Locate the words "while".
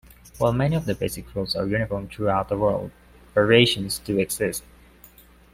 0.39-0.51